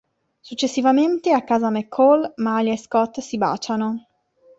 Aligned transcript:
Successivamente, 0.41 1.31
a 1.31 1.43
casa 1.43 1.69
McCall, 1.69 2.33
Malia 2.37 2.73
e 2.73 2.77
Scott 2.79 3.19
si 3.19 3.37
baciano. 3.37 4.07